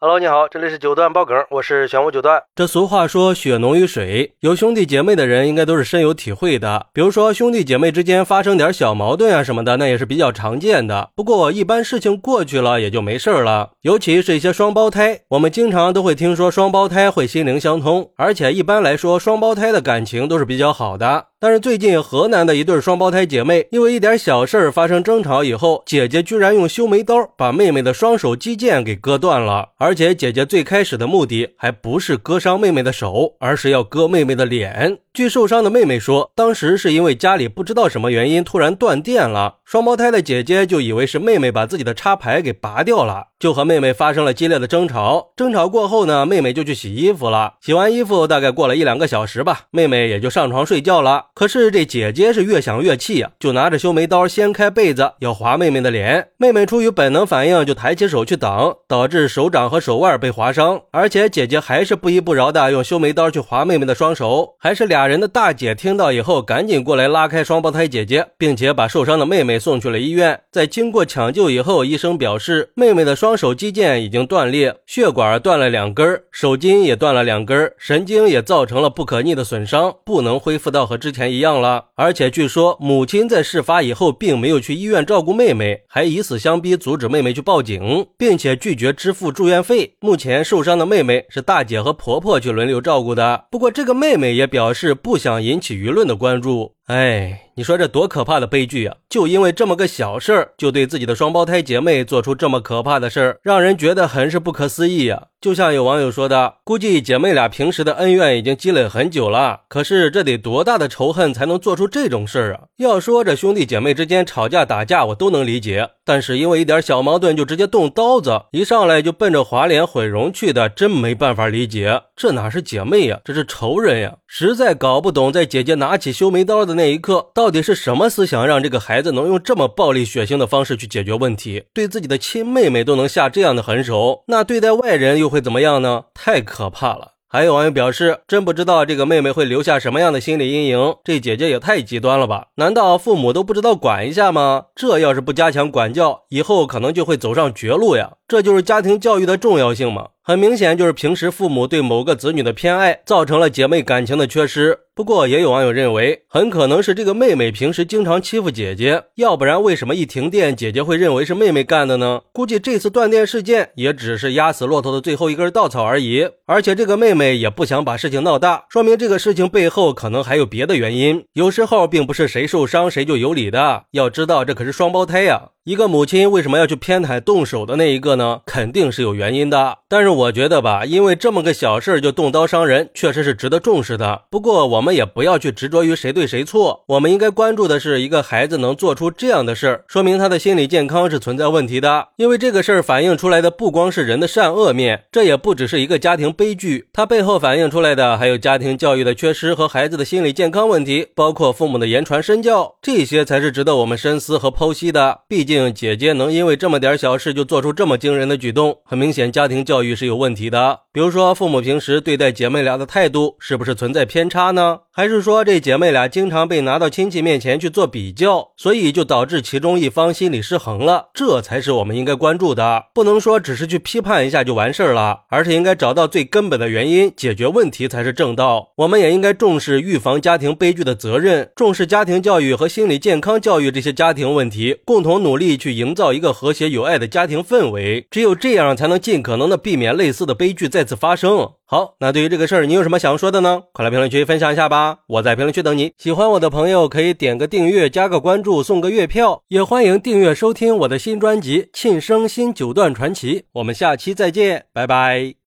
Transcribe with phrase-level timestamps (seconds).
[0.00, 2.40] Hello，你好，这里是九段爆梗，我是玄武九段。
[2.54, 6.86] 这俗话说血浓于水，有兄弟姐妹的人应该都是深有体会的。
[6.92, 11.10] 比如说兄弟姐妹之间发生点小矛盾啊什么的，那也是比较常见的。
[11.16, 13.70] 不过一般事情过去了也就没事了。
[13.80, 21.24] 尤其是一些双胞胎，我们经常都会听说双胞胎会心灵相通，而且一般来说双胞胎的感情都是比较好的。
[21.40, 34.98] 但是最近河南的一对双胞胎姐妹因为一点小事发生争吵以后，姐姐居然用修眉刀把妹妹的双手肌腱给割断了，而而且姐姐最开始的目的还不是割伤妹妹的手，而是要割妹妹的脸。
[35.18, 45.32] 据受伤的妹妹说，当时是因为家里不知道什么原因突然断电了，双胞胎的姐姐就以为是妹妹把自己的插排给拔掉了，就和妹妹发生了激烈的争吵。
[45.34, 47.54] 争吵过后呢，妹妹就去洗衣服了。
[47.60, 51.24] 洗完衣服大概过了一两个小时吧，妹妹也就上床睡觉了。
[51.34, 56.28] 可是这姐姐是越想越气呀，就拿着修眉刀掀开被子要划妹妹的脸。
[56.36, 60.80] 妹妹出于本能反应，就抬起手去挡，导致手掌和手腕被划伤。
[60.92, 65.07] 而且姐姐还是不依不饶的用修眉刀去划妹妹的双手，还是俩。
[65.08, 70.38] 人的大姐听到以后，赶紧过来拉开双胞胎姐姐，并且把受伤的妹妹送去了医院。
[70.52, 81.86] 在经过抢救以后，医生表示妹妹的双手肌腱已经断裂，血管断了两根，手筋也断了两根，神经也造成了不可逆的损伤，不能恢复到和之前一样了。
[81.94, 89.94] 而且据说母亲在事发以后并没有去医院照顾妹妹，还以死相逼，阻止妹妹去报警，并且拒绝支付住院费。
[90.00, 93.44] 目前受伤的妹妹是大姐和婆婆去轮流照顾的。
[93.50, 94.96] 不过这个妹妹也表示。
[95.02, 97.47] 不想引起舆论的关注，哎。
[97.58, 98.94] 你说这多可怕的悲剧啊！
[99.08, 105.24] 就因为这么个小事儿，就对自己的双胞胎姐妹做出这么可怕的事儿，让人觉得很是不可思议啊！
[105.40, 112.60] 就像有网友说的，估计姐妹俩平时的恩怨已经积累很久了，可是这得多大的仇恨才能做出这种事儿啊？
[112.76, 122.02] 要说这兄弟姐妹之间吵架打架，我都能理解，但是因为一点小矛盾就直接动刀子，一上来就奔着划脸毁容去的，真没办法理解。
[122.16, 124.16] 这哪是姐妹呀，这是仇人呀！
[124.26, 127.47] 实在搞不懂，在姐姐拿起修眉刀的那一刻，到。
[127.48, 131.64] 到底是什么思想让这个孩子能用这么暴力血腥的方式去解决问题？
[131.72, 136.04] 对自己的亲妹妹都能下这样的狠手，那对待外人又会怎么样呢？
[136.12, 137.12] 太可怕了！
[137.26, 140.96] 还有网友表示，真不知道这个妹妹会留下什么样的心理阴影。
[141.02, 142.48] 这姐姐也太极端了吧？
[142.56, 144.64] 难道父母都不知道管一下吗？
[144.74, 148.12] 这要是不加强管教，以后可能就会走上绝路呀！
[148.28, 150.08] 这就是家庭教育的重要性吗？
[150.28, 154.80] 很明显，就是平时父母对某个子女的偏爱，造成了姐妹感情的缺失。
[154.94, 162.20] 不过，也有网友认为，很可能是这个妹妹平时经常欺负姐姐，要不然为什么一停电，姐姐会认为是妹妹干的呢？
[162.30, 166.28] 估计这次断电事件也只是压死骆驼的最后一根稻草而已。
[166.44, 171.24] 而且，这个妹妹也不想把事情闹大，说明这个事情背后可能还有别的原因。
[171.32, 173.84] 有时候，并不是谁受伤谁就有理的。
[173.92, 175.52] 要知道，这可是双胞胎呀。
[175.64, 178.40] 一个母亲为什么要去偏袒动手的那一个呢？
[178.46, 179.76] 肯定是有原因的。
[179.86, 184.22] 但是我觉得吧，因为这么个小事儿就动刀伤人，确实是值得重视的。
[184.30, 192.08] 不过我们也不要去执着于谁对谁错，我们应该关注的是一个孩子能做出这样的事儿，说明他的心理健康是存在问题的。
[192.16, 205.20] 因为这个事儿反映出来的不光是人的善恶面，这也不只是一个家庭悲剧，它背后反映出来的还有家庭教育的缺失和孩子的心理健康问题，包括父母的言传身教，这些才是值得我们深思和剖析的。
[205.28, 205.68] 毕竟。
[205.78, 210.80] 姐姐能因为这么点小事就做出这么惊人的举动，很明显家庭教育是有问题的。
[210.92, 214.80] 比如说，父母平时对待姐妹俩的态度是不是存在偏差呢？
[214.98, 221.10] 还是说这姐妹俩经常被拿到亲戚面前去做比较，所以就导致其中一方心理失衡了？
[221.14, 222.86] 这才是我们应该关注的。
[222.92, 228.72] 不能说只是去批判一下就完事儿了，而是应该找到最根本的原因，解决问题才是正道。
[228.78, 238.04] 我们也应该重视预防家庭悲剧的责任，重视家庭教育和心理健康教育这些家庭问题，共同努力去营造一个和谐有爱的家庭氛围。
[238.10, 241.52] 只有这样，才能尽可能的避免类似的悲剧再次发生。
[241.70, 243.64] 好，那对于这个事儿，你有什么想说的呢？
[243.74, 245.00] 快来评论区分享一下吧！
[245.06, 245.92] 我在评论区等你。
[245.98, 253.40] 喜欢我的朋友可以点个订阅、加个关注、送个月票，也欢迎订阅收听我的新专辑《庆生新九段传奇》。
[253.52, 255.34] 我们下期再见，拜拜。